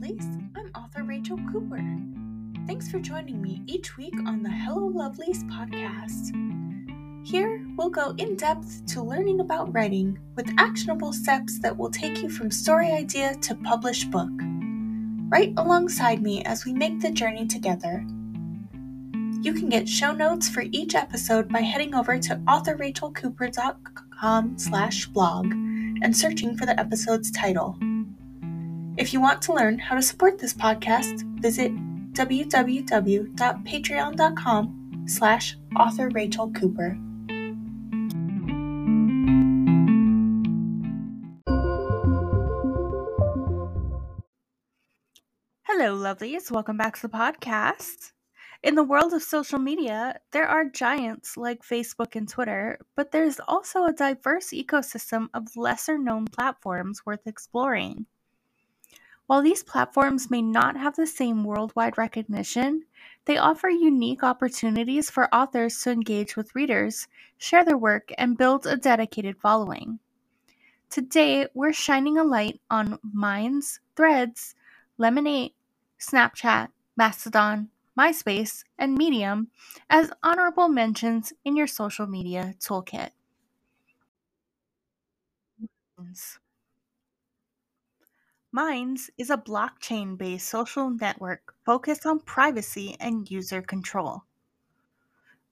I'm 0.00 0.72
author 0.74 1.02
Rachel 1.02 1.38
Cooper. 1.52 1.84
Thanks 2.66 2.90
for 2.90 2.98
joining 2.98 3.42
me 3.42 3.60
each 3.66 3.98
week 3.98 4.14
on 4.26 4.42
the 4.42 4.48
Hello 4.48 4.90
Lovelies 4.90 5.46
podcast. 5.50 6.34
Here, 7.26 7.62
we'll 7.76 7.90
go 7.90 8.14
in 8.16 8.36
depth 8.36 8.86
to 8.86 9.02
learning 9.02 9.40
about 9.40 9.74
writing 9.74 10.18
with 10.34 10.50
actionable 10.56 11.12
steps 11.12 11.60
that 11.60 11.76
will 11.76 11.90
take 11.90 12.22
you 12.22 12.30
from 12.30 12.50
story 12.50 12.90
idea 12.90 13.34
to 13.42 13.54
published 13.56 14.10
book. 14.10 14.30
Right 15.28 15.52
alongside 15.58 16.22
me 16.22 16.42
as 16.44 16.64
we 16.64 16.72
make 16.72 17.00
the 17.00 17.10
journey 17.10 17.46
together. 17.46 18.02
You 19.42 19.52
can 19.52 19.68
get 19.68 19.86
show 19.86 20.12
notes 20.12 20.48
for 20.48 20.64
each 20.72 20.94
episode 20.94 21.50
by 21.50 21.60
heading 21.60 21.94
over 21.94 22.18
to 22.18 22.36
authorrachelcooper.com 22.36 24.58
slash 24.58 25.04
blog 25.08 25.52
and 25.52 26.16
searching 26.16 26.56
for 26.56 26.64
the 26.64 26.80
episode's 26.80 27.30
title. 27.30 27.76
If 28.98 29.14
you 29.14 29.22
want 29.22 29.40
to 29.42 29.54
learn 29.54 29.78
how 29.78 29.96
to 29.96 30.02
support 30.02 30.38
this 30.38 30.52
podcast, 30.52 31.22
visit 31.40 31.72
www.patreon.com 32.12 35.04
slash 35.06 35.56
author 35.74 36.10
Rachel 36.10 36.50
Cooper. 36.50 36.98
Hello, 45.62 45.96
lovelies. 45.96 46.50
Welcome 46.50 46.76
back 46.76 46.96
to 46.96 47.02
the 47.02 47.08
podcast. 47.08 48.12
In 48.62 48.74
the 48.74 48.84
world 48.84 49.14
of 49.14 49.22
social 49.22 49.58
media, 49.58 50.20
there 50.32 50.46
are 50.46 50.66
giants 50.66 51.38
like 51.38 51.62
Facebook 51.62 52.14
and 52.14 52.28
Twitter, 52.28 52.78
but 52.94 53.10
there's 53.10 53.40
also 53.48 53.86
a 53.86 53.94
diverse 53.94 54.50
ecosystem 54.50 55.28
of 55.32 55.56
lesser 55.56 55.96
known 55.96 56.26
platforms 56.26 57.06
worth 57.06 57.26
exploring. 57.26 58.04
While 59.32 59.40
these 59.40 59.62
platforms 59.62 60.30
may 60.30 60.42
not 60.42 60.76
have 60.76 60.94
the 60.94 61.06
same 61.06 61.42
worldwide 61.42 61.96
recognition, 61.96 62.84
they 63.24 63.38
offer 63.38 63.70
unique 63.70 64.22
opportunities 64.22 65.08
for 65.08 65.34
authors 65.34 65.82
to 65.82 65.90
engage 65.90 66.36
with 66.36 66.54
readers, 66.54 67.08
share 67.38 67.64
their 67.64 67.78
work, 67.78 68.12
and 68.18 68.36
build 68.36 68.66
a 68.66 68.76
dedicated 68.76 69.38
following. 69.38 70.00
Today, 70.90 71.46
we're 71.54 71.72
shining 71.72 72.18
a 72.18 72.24
light 72.24 72.60
on 72.70 72.98
Minds, 73.02 73.80
Threads, 73.96 74.54
Lemon8, 74.98 75.54
Snapchat, 75.98 76.68
Mastodon, 76.98 77.70
MySpace, 77.98 78.64
and 78.76 78.94
Medium 78.98 79.48
as 79.88 80.12
honorable 80.22 80.68
mentions 80.68 81.32
in 81.42 81.56
your 81.56 81.66
social 81.66 82.06
media 82.06 82.52
toolkit. 82.60 83.12
Minds 88.54 89.08
is 89.16 89.30
a 89.30 89.38
blockchain 89.38 90.18
based 90.18 90.46
social 90.46 90.90
network 90.90 91.54
focused 91.64 92.04
on 92.04 92.20
privacy 92.20 92.94
and 93.00 93.30
user 93.30 93.62
control. 93.62 94.24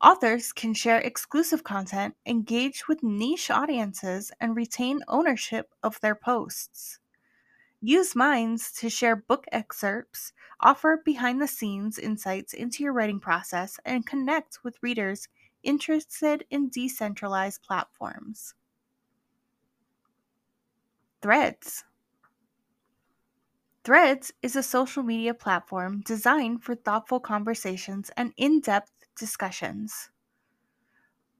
Authors 0.03 0.53
can 0.53 0.75
share 0.75 0.99
exclusive 0.99 1.65
content, 1.65 2.15
engage 2.27 2.89
with 2.89 3.03
niche 3.03 3.51
audiences, 3.51 4.31
and 4.39 4.55
retain 4.55 5.01
ownership 5.09 5.75
of 5.83 5.99
their 6.01 6.15
posts. 6.15 6.99
Use 7.81 8.15
Minds 8.15 8.71
to 8.73 8.91
share 8.91 9.17
book 9.17 9.47
excerpts, 9.51 10.35
offer 10.61 11.01
behind 11.03 11.41
the 11.41 11.49
scenes 11.49 11.99
insights 11.99 12.53
into 12.53 12.83
your 12.83 12.93
writing 12.93 13.19
process, 13.19 13.81
and 13.87 14.07
connect 14.07 14.63
with 14.63 14.83
readers 14.83 15.27
interested 15.63 16.45
in 16.51 16.69
decentralized 16.69 17.63
platforms. 17.63 18.53
Threads 21.23 21.85
Threads 23.91 24.33
is 24.41 24.55
a 24.55 24.63
social 24.63 25.03
media 25.03 25.35
platform 25.35 26.03
designed 26.03 26.63
for 26.63 26.77
thoughtful 26.77 27.19
conversations 27.19 28.09
and 28.17 28.33
in-depth 28.37 28.93
discussions. 29.19 30.11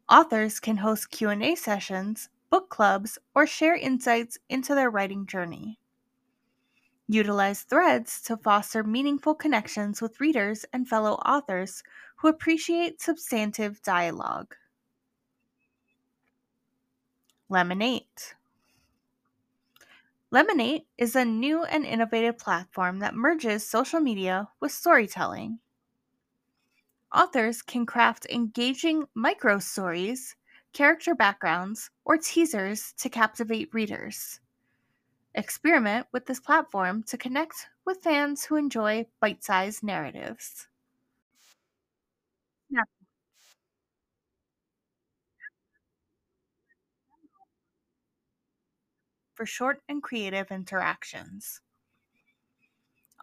Authors 0.09 0.59
can 0.59 0.79
host 0.79 1.13
Q&A 1.13 1.55
sessions, 1.55 2.29
book 2.51 2.69
clubs, 2.69 3.21
or 3.37 3.47
share 3.47 3.77
insights 3.77 4.37
into 4.49 4.75
their 4.75 4.91
writing 4.91 5.27
journey. 5.27 5.79
Utilize 7.07 7.63
threads 7.63 8.21
to 8.23 8.37
foster 8.37 8.83
meaningful 8.83 9.37
connections 9.37 10.03
with 10.03 10.21
readers 10.21 10.65
and 10.73 10.89
fellow 10.89 11.15
authors 11.25 11.85
who 12.17 12.27
appreciate 12.27 13.01
substantive 13.01 13.81
dialogue. 13.83 14.57
Lemon8 17.49 18.35
Lemon8 20.33 20.85
is 20.97 21.17
a 21.17 21.25
new 21.25 21.65
and 21.65 21.85
innovative 21.85 22.39
platform 22.39 23.01
that 23.01 23.17
merges 23.17 23.67
social 23.67 23.99
media 23.99 24.49
with 24.61 24.71
storytelling. 24.71 25.59
Authors 27.13 27.63
can 27.63 27.85
craft 27.85 28.29
engaging 28.31 29.09
micro 29.13 29.59
stories, 29.59 30.37
character 30.73 31.17
backgrounds, 31.17 31.91
or 32.05 32.17
teasers 32.17 32.93
to 32.99 33.09
captivate 33.09 33.75
readers. 33.75 34.39
Experiment 35.35 36.07
with 36.13 36.27
this 36.27 36.39
platform 36.39 37.03
to 37.09 37.19
connect 37.19 37.67
with 37.85 38.05
fans 38.05 38.45
who 38.45 38.55
enjoy 38.55 39.07
bite 39.21 39.43
sized 39.43 39.83
narratives. 39.83 40.69
For 49.41 49.47
short 49.47 49.81
and 49.89 50.03
creative 50.03 50.51
interactions. 50.51 51.63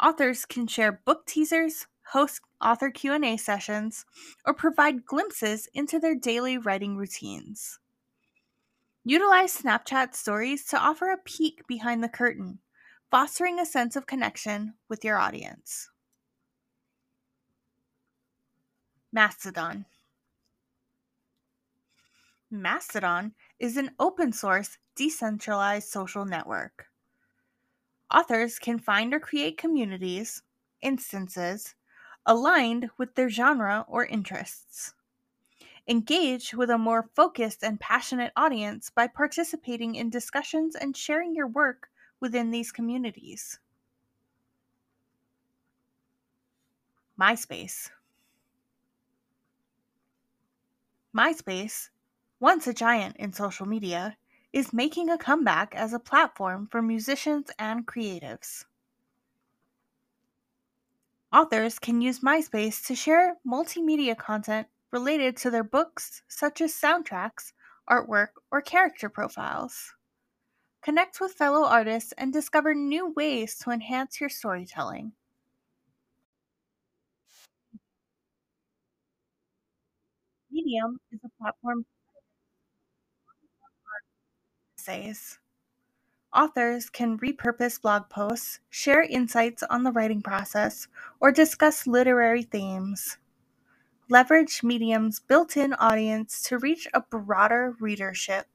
Authors 0.01 0.45
can 0.45 0.66
share 0.66 1.00
book 1.05 1.28
teasers, 1.28 1.85
host 2.07 2.41
author 2.59 2.89
Q&A 2.89 3.38
sessions, 3.38 4.03
or 4.44 4.55
provide 4.55 5.05
glimpses 5.05 5.69
into 5.75 6.00
their 6.00 6.16
daily 6.16 6.57
writing 6.57 6.97
routines. 6.97 7.78
Utilize 9.03 9.61
Snapchat 9.61 10.16
stories 10.16 10.66
to 10.66 10.79
offer 10.79 11.11
a 11.11 11.19
peek 11.23 11.67
behind 11.67 12.03
the 12.03 12.09
curtain, 12.09 12.57
fostering 13.11 13.59
a 13.59 13.66
sense 13.66 13.95
of 13.95 14.07
connection 14.07 14.73
with 14.89 15.05
your 15.05 15.19
audience. 15.19 15.91
Mastodon 19.11 19.85
Mastodon 22.50 23.34
is 23.59 23.75
an 23.78 23.91
open 24.00 24.31
source, 24.31 24.78
decentralized 24.96 25.90
social 25.90 26.25
network. 26.25 26.88
Authors 28.13 28.58
can 28.58 28.80
find 28.80 29.13
or 29.13 29.19
create 29.19 29.58
communities, 29.58 30.44
instances, 30.81 31.75
aligned 32.25 32.90
with 32.97 33.16
their 33.16 33.30
genre 33.30 33.85
or 33.90 34.06
interests. 34.06 34.94
Engage 35.88 36.53
with 36.53 36.69
a 36.69 36.78
more 36.78 37.09
focused 37.16 37.63
and 37.63 37.80
passionate 37.80 38.31
audience 38.35 38.90
by 38.90 39.08
participating 39.08 39.96
in 39.96 40.09
discussions 40.09 40.75
and 40.75 40.96
sharing 40.96 41.35
your 41.35 41.47
work 41.47 41.90
within 42.19 42.52
these 42.52 42.72
communities. 42.72 43.59
MySpace. 47.19 47.90
MySpace 51.16 51.90
once 52.40 52.68
a 52.68 52.74
giant 52.74 53.16
in 53.18 53.34
social 53.34 53.66
media, 53.66 54.18
is 54.53 54.74
making 54.74 55.09
a 55.09 55.18
comeback 55.18 55.75
as 55.75 55.94
a 55.94 56.00
platform 56.00 56.68
for 56.68 56.81
musicians 56.81 57.52
and 57.59 57.88
creatives. 57.88 58.66
Authors 61.31 61.80
can 61.80 62.02
use 62.02 62.20
MySpace 62.20 62.86
to 62.88 62.96
share 62.96 63.38
multimedia 63.47 64.18
content 64.18 64.68
related 64.92 65.38
to 65.38 65.50
their 65.50 65.64
books, 65.64 66.22
such 66.28 66.59
as 66.59 66.74
soundtracks, 66.74 67.53
artwork, 67.90 68.31
or 68.52 68.61
character 68.61 69.08
profiles. 69.09 69.94
Connect 70.82 71.22
with 71.22 71.34
fellow 71.34 71.66
artists 71.66 72.14
and 72.14 72.34
discover 72.34 72.73
new 72.73 73.09
ways 73.09 73.58
to 73.59 73.72
enhance 73.72 74.20
your 74.20 74.29
storytelling. 74.29 75.14
Medium 80.52 81.00
is 81.11 81.20
a 81.23 81.29
platform 81.41 81.85
essays. 84.87 85.39
Authors 86.34 86.89
can 86.89 87.17
repurpose 87.17 87.81
blog 87.81 88.09
posts, 88.09 88.59
share 88.69 89.01
insights 89.01 89.63
on 89.63 89.84
the 89.84 89.91
writing 89.91 90.22
process, 90.22 90.87
or 91.19 91.31
discuss 91.31 91.87
literary 91.87 92.43
themes. 92.43 93.17
Leverage 94.09 94.63
Medium's 94.63 95.19
built 95.19 95.57
in 95.57 95.73
audience 95.73 96.41
to 96.43 96.57
reach 96.57 96.87
a 96.93 97.01
broader 97.01 97.75
readership. 97.79 98.47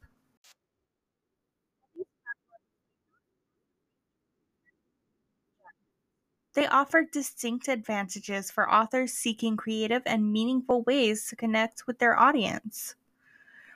They 6.55 6.67
offer 6.67 7.03
distinct 7.11 7.69
advantages 7.69 8.51
for 8.51 8.71
authors 8.71 9.13
seeking 9.15 9.57
creative 9.57 10.03
and 10.05 10.33
meaningful 10.33 10.83
ways 10.83 11.27
to 11.29 11.37
connect 11.37 11.87
with 11.87 11.99
their 11.99 12.19
audience. 12.19 12.95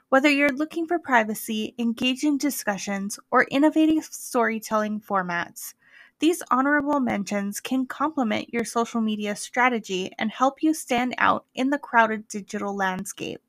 Whether 0.08 0.28
you're 0.30 0.48
looking 0.50 0.86
for 0.86 0.98
privacy, 0.98 1.74
engaging 1.78 2.38
discussions, 2.38 3.18
or 3.30 3.46
innovative 3.50 4.04
storytelling 4.04 5.00
formats, 5.00 5.74
These 6.18 6.42
honorable 6.50 6.98
mentions 7.00 7.60
can 7.60 7.86
complement 7.86 8.52
your 8.52 8.64
social 8.64 9.02
media 9.02 9.36
strategy 9.36 10.12
and 10.18 10.30
help 10.30 10.62
you 10.62 10.72
stand 10.72 11.14
out 11.18 11.44
in 11.54 11.68
the 11.70 11.78
crowded 11.78 12.26
digital 12.26 12.74
landscape. 12.74 13.42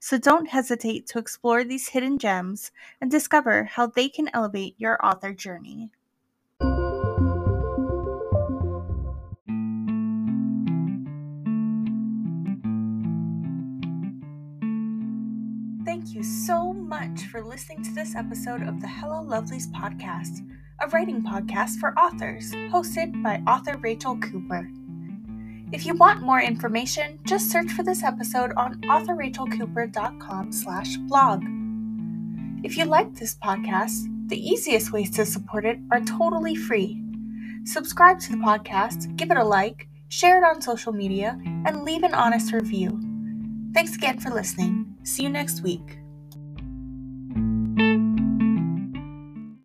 So 0.00 0.18
don't 0.18 0.48
hesitate 0.48 1.06
to 1.08 1.18
explore 1.18 1.64
these 1.64 1.88
hidden 1.88 2.18
gems 2.18 2.70
and 3.00 3.10
discover 3.10 3.64
how 3.64 3.88
they 3.88 4.08
can 4.08 4.30
elevate 4.32 4.76
your 4.78 5.04
author 5.04 5.32
journey. 5.34 5.90
So 16.44 16.72
much 16.72 17.22
for 17.26 17.42
listening 17.42 17.82
to 17.82 17.94
this 17.94 18.14
episode 18.14 18.62
of 18.62 18.80
the 18.80 18.86
Hello 18.86 19.24
Lovelies 19.24 19.70
podcast, 19.72 20.46
a 20.82 20.88
writing 20.88 21.22
podcast 21.22 21.76
for 21.76 21.98
authors, 21.98 22.52
hosted 22.52 23.22
by 23.22 23.42
author 23.50 23.78
Rachel 23.78 24.18
Cooper. 24.18 24.68
If 25.72 25.86
you 25.86 25.94
want 25.94 26.20
more 26.20 26.40
information, 26.40 27.18
just 27.24 27.50
search 27.50 27.72
for 27.72 27.82
this 27.82 28.02
episode 28.02 28.52
on 28.58 28.82
authorrachelcooper.com 28.82 30.52
slash 30.52 30.96
blog. 31.08 31.42
If 32.62 32.76
you 32.76 32.84
like 32.84 33.14
this 33.14 33.36
podcast, 33.36 34.28
the 34.28 34.38
easiest 34.38 34.92
ways 34.92 35.10
to 35.12 35.24
support 35.24 35.64
it 35.64 35.78
are 35.90 36.02
totally 36.02 36.54
free. 36.54 37.02
Subscribe 37.64 38.20
to 38.20 38.32
the 38.32 38.38
podcast, 38.38 39.16
give 39.16 39.30
it 39.30 39.38
a 39.38 39.44
like, 39.44 39.88
share 40.08 40.36
it 40.36 40.46
on 40.46 40.60
social 40.60 40.92
media, 40.92 41.40
and 41.64 41.82
leave 41.82 42.02
an 42.02 42.14
honest 42.14 42.52
review. 42.52 43.00
Thanks 43.72 43.96
again 43.96 44.18
for 44.18 44.30
listening. 44.30 44.96
See 45.02 45.22
you 45.22 45.30
next 45.30 45.62
week. 45.62 45.98